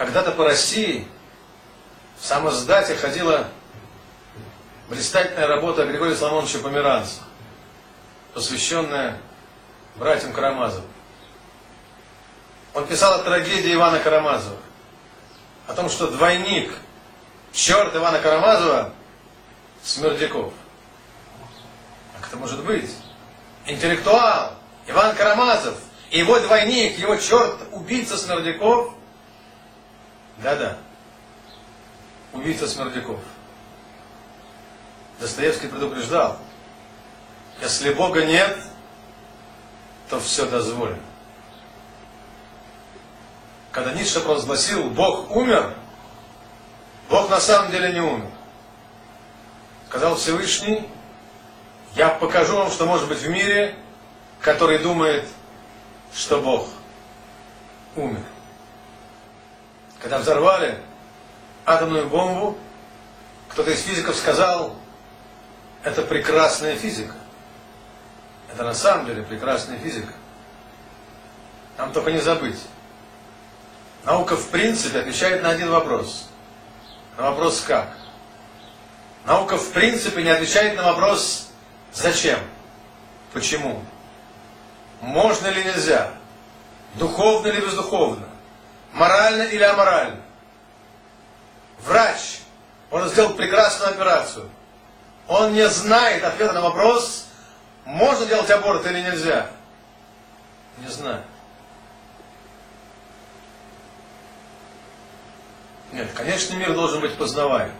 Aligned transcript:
Когда-то 0.00 0.30
по 0.30 0.44
России 0.44 1.06
в 2.18 2.24
самоздате 2.24 2.94
ходила 2.94 3.48
блистательная 4.88 5.46
работа 5.46 5.84
Григория 5.84 6.16
Соломоновича 6.16 6.58
Померанца, 6.60 7.20
посвященная 8.32 9.18
братьям 9.96 10.32
Карамазовым. 10.32 10.88
Он 12.72 12.86
писал 12.86 13.20
о 13.20 13.24
трагедии 13.24 13.74
Ивана 13.74 13.98
Карамазова, 13.98 14.56
о 15.66 15.74
том, 15.74 15.90
что 15.90 16.06
двойник, 16.06 16.72
черт 17.52 17.94
Ивана 17.94 18.20
Карамазова, 18.20 18.94
Смердяков. 19.82 20.54
Как 22.18 22.28
это 22.28 22.38
может 22.38 22.64
быть? 22.64 22.90
Интеллектуал, 23.66 24.54
Иван 24.86 25.14
Карамазов, 25.14 25.76
и 26.10 26.20
его 26.20 26.40
двойник, 26.40 26.96
его 26.98 27.16
черт, 27.16 27.56
убийца 27.72 28.16
Смердяков. 28.16 28.94
Да-да, 30.42 30.78
убийца 32.32 32.66
Смердяков. 32.66 33.20
Достоевский 35.18 35.68
предупреждал, 35.68 36.38
если 37.60 37.92
Бога 37.92 38.24
нет, 38.24 38.58
то 40.08 40.18
все 40.18 40.46
дозволено. 40.46 40.98
Когда 43.70 43.92
Ницше 43.92 44.20
провозгласил, 44.20 44.88
Бог 44.90 45.30
умер, 45.30 45.74
Бог 47.10 47.28
на 47.28 47.38
самом 47.38 47.70
деле 47.70 47.92
не 47.92 48.00
умер. 48.00 48.30
Сказал 49.88 50.16
Всевышний, 50.16 50.88
я 51.94 52.08
покажу 52.08 52.56
вам, 52.56 52.70
что 52.70 52.86
может 52.86 53.08
быть 53.08 53.18
в 53.18 53.28
мире, 53.28 53.76
который 54.40 54.78
думает, 54.78 55.28
что 56.14 56.40
Бог 56.40 56.68
умер. 57.94 58.22
Когда 60.00 60.18
взорвали 60.18 60.78
атомную 61.66 62.08
бомбу, 62.08 62.56
кто-то 63.48 63.70
из 63.70 63.82
физиков 63.82 64.16
сказал, 64.16 64.74
это 65.82 66.02
прекрасная 66.02 66.76
физика. 66.76 67.14
Это 68.52 68.64
на 68.64 68.74
самом 68.74 69.06
деле 69.06 69.22
прекрасная 69.22 69.78
физика. 69.78 70.12
Нам 71.76 71.92
только 71.92 72.12
не 72.12 72.18
забыть. 72.18 72.60
Наука 74.04 74.36
в 74.36 74.48
принципе 74.48 75.00
отвечает 75.00 75.42
на 75.42 75.50
один 75.50 75.70
вопрос. 75.70 76.28
На 77.16 77.30
вопрос 77.30 77.60
как. 77.60 77.96
Наука 79.26 79.58
в 79.58 79.72
принципе 79.72 80.22
не 80.22 80.30
отвечает 80.30 80.76
на 80.76 80.84
вопрос 80.84 81.48
зачем, 81.92 82.38
почему, 83.34 83.84
можно 85.02 85.48
ли 85.48 85.62
нельзя, 85.62 86.12
духовно 86.94 87.48
или 87.48 87.60
бездуховно, 87.60 88.29
морально 88.92 89.42
или 89.42 89.62
аморально. 89.62 90.20
Врач 91.80 92.40
может 92.90 93.12
сделать 93.12 93.36
прекрасную 93.36 93.90
операцию. 93.90 94.48
Он 95.28 95.52
не 95.52 95.68
знает 95.68 96.24
ответа 96.24 96.54
на 96.54 96.60
вопрос, 96.60 97.26
можно 97.84 98.26
делать 98.26 98.50
аборт 98.50 98.84
или 98.86 99.00
нельзя. 99.00 99.46
Не 100.78 100.88
знаю. 100.88 101.22
Нет, 105.92 106.08
конечно, 106.14 106.54
мир 106.56 106.74
должен 106.74 107.00
быть 107.00 107.16
познаваем. 107.16 107.72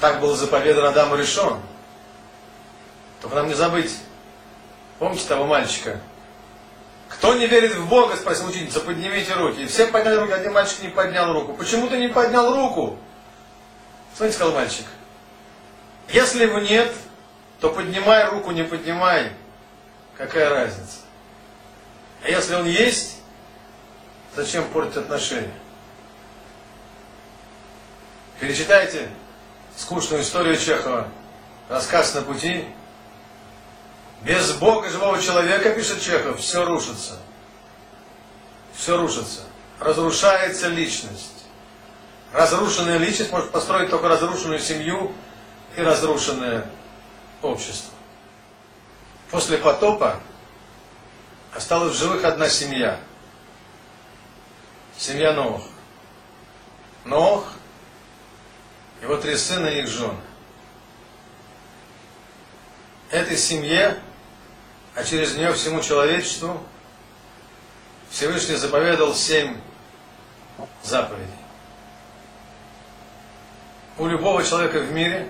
Так 0.00 0.20
был 0.20 0.34
заповедан 0.34 0.86
Адаму 0.86 1.16
решен. 1.16 1.60
Только 3.20 3.36
нам 3.36 3.48
не 3.48 3.54
забыть. 3.54 3.96
Помните 4.98 5.28
того 5.28 5.46
мальчика? 5.46 6.00
Кто 7.12 7.34
не 7.34 7.46
верит 7.46 7.74
в 7.76 7.88
Бога, 7.88 8.16
спросил 8.16 8.48
ученица, 8.48 8.80
поднимите 8.80 9.34
руки. 9.34 9.62
И 9.62 9.66
все 9.66 9.86
подняли 9.86 10.16
руки, 10.16 10.32
один 10.32 10.52
мальчик 10.52 10.82
не 10.82 10.88
поднял 10.88 11.32
руку. 11.32 11.54
Почему 11.54 11.88
ты 11.88 11.98
не 11.98 12.08
поднял 12.08 12.54
руку? 12.54 12.98
Смотрите, 14.14 14.36
сказал 14.36 14.54
мальчик. 14.54 14.86
Если 16.08 16.44
его 16.44 16.58
нет, 16.58 16.92
то 17.60 17.70
поднимай 17.70 18.28
руку, 18.28 18.50
не 18.50 18.64
поднимай. 18.64 19.32
Какая 20.16 20.48
разница? 20.48 21.00
А 22.24 22.28
если 22.28 22.54
он 22.54 22.66
есть, 22.66 23.18
зачем 24.34 24.64
портить 24.68 24.96
отношения? 24.96 25.52
Перечитайте 28.40 29.08
скучную 29.76 30.22
историю 30.22 30.56
Чехова, 30.56 31.08
рассказ 31.68 32.14
на 32.14 32.22
пути. 32.22 32.66
Без 34.24 34.52
Бога 34.52 34.88
живого 34.88 35.20
человека, 35.20 35.70
пишет 35.74 36.00
Чехов, 36.00 36.38
все 36.40 36.64
рушится. 36.64 37.18
Все 38.72 38.96
рушится. 38.96 39.42
Разрушается 39.80 40.68
личность. 40.68 41.46
Разрушенная 42.32 42.98
личность 42.98 43.32
может 43.32 43.50
построить 43.50 43.90
только 43.90 44.08
разрушенную 44.08 44.60
семью 44.60 45.12
и 45.76 45.82
разрушенное 45.82 46.70
общество. 47.42 47.92
После 49.30 49.58
потопа 49.58 50.20
осталась 51.52 51.94
в 51.94 51.98
живых 51.98 52.24
одна 52.24 52.48
семья. 52.48 53.00
Семья 54.96 55.32
Новых. 55.32 55.64
Новых, 57.04 57.44
его 59.02 59.16
три 59.16 59.36
сына 59.36 59.66
и 59.66 59.80
их 59.80 59.88
жены. 59.88 60.20
Этой 63.10 63.36
семье, 63.36 64.00
а 64.94 65.04
через 65.04 65.36
нее 65.36 65.52
всему 65.52 65.80
человечеству, 65.80 66.62
Всевышний 68.10 68.56
заповедал 68.56 69.14
семь 69.14 69.56
заповедей. 70.82 71.26
У 73.98 74.06
любого 74.06 74.44
человека 74.44 74.80
в 74.80 74.92
мире 74.92 75.28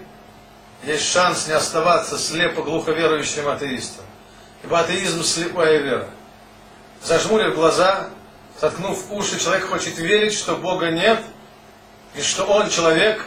есть 0.84 1.09
шанс 1.09 1.47
не 1.47 1.53
оставаться 1.53 2.19
слепо 2.19 2.62
глухо 2.62 2.93
верующим 2.93 3.49
атеистом. 3.49 4.05
Ибо 4.65 4.81
атеизм– 4.81 5.22
слепая 5.25 5.78
вера. 5.78 6.09
Зажмурив 7.03 7.55
глаза, 7.55 8.11
заткнув 8.61 9.11
уши, 9.11 9.39
человек 9.39 9.69
хочет 9.69 9.99
верить, 9.99 10.34
что 10.34 10.56
Бога 10.56 10.91
нет, 10.91 11.21
и 12.15 12.21
что 12.21 12.45
он, 12.45 12.69
человек, 12.69 13.27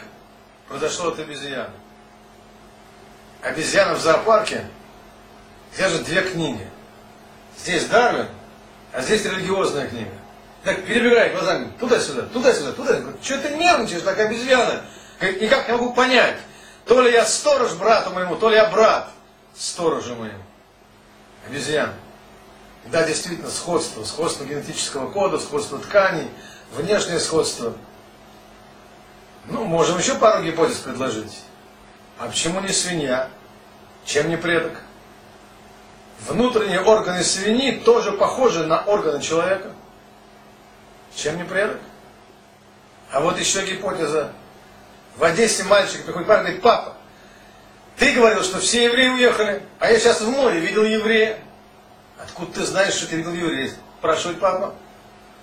произошел 0.68 1.08
от 1.08 1.18
обезьяны. 1.18 1.72
Обезьяна 3.42 3.94
в 3.94 4.00
зоопарке 4.00 4.66
держит 5.76 6.04
две 6.04 6.22
книги. 6.22 6.66
Здесь 7.58 7.86
Дарвин, 7.86 8.28
а 8.92 9.02
здесь 9.02 9.24
религиозная 9.24 9.88
книга. 9.88 10.12
Так 10.64 10.84
перебегает 10.84 11.32
глазами 11.32 11.70
туда-сюда, 11.78 12.22
туда-сюда, 12.22 12.72
туда-сюда. 12.72 13.12
Что 13.22 13.38
ты 13.38 13.50
нервничаешь, 13.50 14.02
так 14.02 14.18
обезьяна? 14.18 14.82
Никак 15.20 15.68
не 15.68 15.74
могу 15.74 15.92
понять. 15.92 16.36
То 16.86 17.00
ли 17.02 17.12
я 17.12 17.24
сторож 17.24 17.74
брату 17.74 18.10
моему, 18.10 18.36
то 18.36 18.48
ли 18.48 18.56
я 18.56 18.68
брат 18.70 19.10
сторожу 19.54 20.14
моему. 20.16 20.42
Обезьян. 21.46 21.92
Да, 22.86 23.04
действительно, 23.04 23.50
сходство. 23.50 24.04
Сходство 24.04 24.44
генетического 24.44 25.10
кода, 25.10 25.38
сходство 25.38 25.78
тканей, 25.78 26.28
внешнее 26.72 27.20
сходство. 27.20 27.74
Ну, 29.46 29.64
можем 29.64 29.98
еще 29.98 30.16
пару 30.16 30.44
гипотез 30.44 30.78
предложить. 30.78 31.42
А 32.18 32.26
почему 32.26 32.60
не 32.60 32.68
свинья? 32.68 33.28
Чем 34.04 34.28
не 34.28 34.36
предок? 34.36 34.80
Внутренние 36.20 36.80
органы 36.80 37.22
свиньи 37.22 37.72
тоже 37.78 38.12
похожи 38.12 38.66
на 38.66 38.82
органы 38.82 39.22
человека. 39.22 39.72
Чем 41.14 41.36
не 41.36 41.44
предок? 41.44 41.78
А 43.10 43.20
вот 43.20 43.38
еще 43.38 43.64
гипотеза. 43.64 44.32
В 45.16 45.24
Одессе 45.24 45.64
мальчик 45.64 46.04
приходит 46.04 46.28
парень 46.28 46.42
говорит, 46.42 46.62
папа, 46.62 46.94
ты 47.96 48.12
говорил, 48.12 48.42
что 48.42 48.58
все 48.58 48.84
евреи 48.84 49.08
уехали, 49.08 49.62
а 49.78 49.90
я 49.90 49.98
сейчас 49.98 50.20
в 50.20 50.28
море 50.28 50.60
видел 50.60 50.84
еврея. 50.84 51.38
Откуда 52.18 52.52
ты 52.52 52.64
знаешь, 52.64 52.94
что 52.94 53.06
ты 53.06 53.16
видел 53.16 53.32
еврея? 53.32 53.72
Спрашивает 53.98 54.40
папа. 54.40 54.74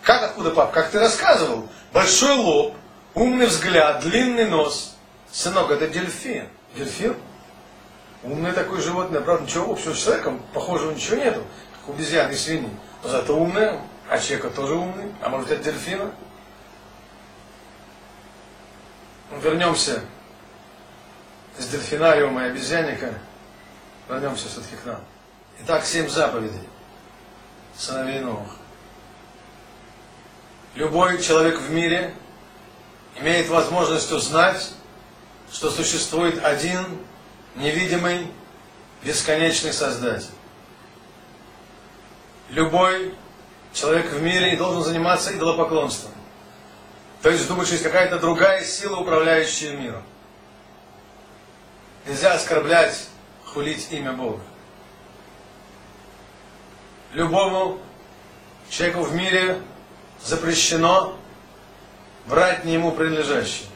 Как 0.04 0.22
откуда, 0.24 0.52
папа? 0.52 0.72
Как 0.72 0.92
ты 0.92 1.00
рассказывал? 1.00 1.68
Большой 1.92 2.36
лоб, 2.36 2.76
умный 3.16 3.48
взгляд, 3.48 4.02
длинный 4.02 4.46
нос. 4.46 4.96
Сынок, 5.32 5.72
это 5.72 5.88
дельфин. 5.88 6.48
Дельфин? 6.76 7.16
Умное 8.24 8.54
такое 8.54 8.82
животное, 8.82 9.20
правда, 9.20 9.44
ничего 9.44 9.72
общего 9.72 9.94
с 9.94 10.02
человеком, 10.02 10.42
похожего 10.54 10.92
ничего 10.92 11.18
нету, 11.18 11.44
как 11.74 11.96
обезьяны 11.96 12.32
и 12.32 12.36
свиньи. 12.36 12.70
Но 13.04 13.10
зато 13.10 13.36
умное, 13.36 13.82
а 14.10 14.18
человека 14.18 14.50
тоже 14.50 14.76
умный, 14.76 15.14
а 15.22 15.30
может 15.30 15.52
это 15.52 15.64
дельфина? 15.64 16.10
Вернемся 19.42 20.02
из 21.60 21.68
дельфинариума 21.68 22.46
и 22.46 22.50
обезьянника, 22.52 23.14
вернемся 24.08 24.48
все-таки 24.48 24.78
к 24.78 24.86
нам. 24.86 25.02
Итак, 25.62 25.86
семь 25.86 26.08
заповедей 26.08 26.68
сыновей 27.76 28.20
Новых. 28.22 28.56
Любой 30.76 31.22
человек 31.22 31.60
в 31.60 31.70
мире 31.72 32.14
имеет 33.20 33.50
возможность 33.50 34.12
узнать, 34.12 34.72
что 35.52 35.70
существует 35.70 36.44
один 36.44 36.86
невидимый, 37.56 38.28
бесконечный 39.04 39.74
Создатель. 39.74 40.30
Любой 42.50 43.14
человек 43.74 44.12
в 44.12 44.22
мире 44.22 44.56
должен 44.58 44.84
заниматься 44.84 45.36
идолопоклонством. 45.36 46.12
То 47.22 47.30
есть 47.30 47.48
думать, 47.48 47.68
что 47.68 47.76
есть 47.76 47.86
какая-то 47.86 48.20
другая 48.20 48.64
сила, 48.64 48.98
управляющая 48.98 49.76
миром. 49.76 50.04
Нельзя 52.06 52.34
оскорблять, 52.34 53.08
хулить 53.46 53.88
имя 53.92 54.12
Бога. 54.12 54.42
Любому 57.14 57.80
человеку 58.70 59.04
в 59.04 59.16
мире 59.16 59.62
запрещено 60.22 61.18
брать 62.26 62.66
не 62.66 62.74
ему 62.74 62.92
принадлежащее. 62.92 63.68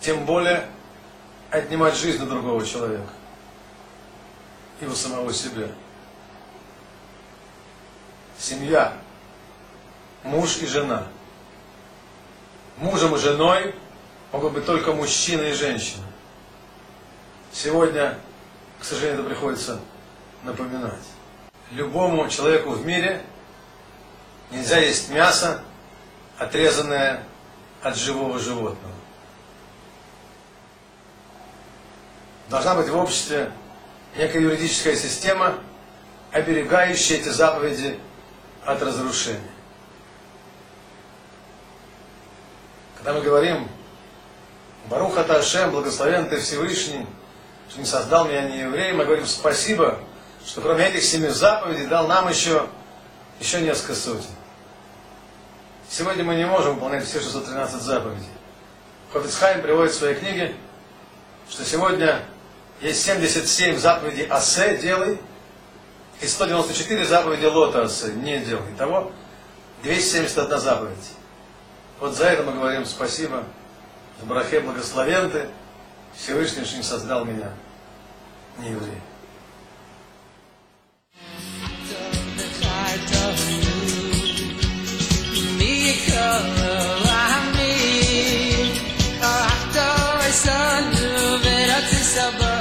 Тем 0.00 0.24
более 0.24 0.66
отнимать 1.58 1.96
жизнь 1.96 2.22
у 2.22 2.26
другого 2.26 2.64
человека 2.66 3.08
и 4.80 4.86
у 4.86 4.94
самого 4.94 5.32
себя. 5.32 5.68
Семья, 8.38 8.92
муж 10.24 10.58
и 10.58 10.66
жена. 10.66 11.06
Мужем 12.78 13.14
и 13.14 13.18
женой 13.18 13.74
могут 14.32 14.52
быть 14.52 14.66
только 14.66 14.92
мужчина 14.92 15.42
и 15.42 15.52
женщина. 15.52 16.04
Сегодня, 17.52 18.18
к 18.80 18.84
сожалению, 18.84 19.20
это 19.20 19.28
приходится 19.28 19.80
напоминать. 20.42 21.04
Любому 21.70 22.28
человеку 22.28 22.70
в 22.70 22.84
мире 22.84 23.24
нельзя 24.50 24.78
есть 24.78 25.08
мясо, 25.10 25.62
отрезанное 26.36 27.22
от 27.80 27.96
живого 27.96 28.40
животного. 28.40 29.03
Должна 32.48 32.74
быть 32.74 32.88
в 32.88 32.96
обществе 32.96 33.50
некая 34.16 34.40
юридическая 34.40 34.96
система, 34.96 35.54
оберегающая 36.30 37.16
эти 37.16 37.28
заповеди 37.28 37.98
от 38.64 38.82
разрушения. 38.82 39.40
Когда 42.96 43.14
мы 43.14 43.20
говорим 43.20 43.68
Баруха 44.86 45.24
Ташем, 45.24 45.70
благословен 45.70 46.28
ты 46.28 46.38
Всевышний, 46.38 47.06
что 47.68 47.80
не 47.80 47.86
создал 47.86 48.26
меня 48.26 48.42
не 48.48 48.60
евреем, 48.60 48.98
мы 48.98 49.04
говорим 49.04 49.26
спасибо, 49.26 49.98
что 50.44 50.60
кроме 50.60 50.86
этих 50.86 51.02
семи 51.02 51.28
заповедей 51.28 51.86
дал 51.86 52.06
нам 52.06 52.28
еще, 52.28 52.66
еще 53.40 53.60
несколько 53.62 53.94
сотен. 53.94 54.24
Сегодня 55.88 56.24
мы 56.24 56.34
не 56.34 56.46
можем 56.46 56.74
выполнять 56.74 57.06
все 57.06 57.20
613 57.20 57.80
заповедей. 57.80 58.28
Хофицхайм 59.12 59.62
приводит 59.62 59.92
в 59.92 59.98
своей 59.98 60.16
книге, 60.16 60.54
что 61.48 61.64
сегодня 61.64 62.20
есть 62.80 63.02
77 63.04 63.78
заповедей 63.78 64.26
Асе, 64.26 64.76
делай, 64.78 65.18
и 66.20 66.26
194 66.26 67.04
заповеди 67.04 67.46
Лота 67.46 67.82
Асе, 67.82 68.12
не 68.12 68.38
делай. 68.40 68.62
Итого 68.74 69.12
271 69.82 70.58
заповедь. 70.58 71.10
Вот 72.00 72.14
за 72.14 72.26
это 72.26 72.42
мы 72.42 72.52
говорим 72.52 72.84
спасибо, 72.84 73.44
в 74.20 74.26
Брахе 74.26 74.60
благословен 74.60 75.30
ты, 75.30 75.48
Всевышний, 76.16 76.64
не 76.76 76.82
создал 76.82 77.24
меня, 77.24 77.50
не 78.58 78.70
еврей. 78.70 79.00
I 92.16 92.53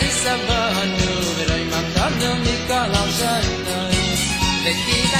Nefise 0.00 0.30
ve 0.30 0.60
hallure, 0.76 1.64
mandardım 1.70 2.38
nikal 2.44 2.90
avşayday. 2.90 3.92
Peki 4.64 5.11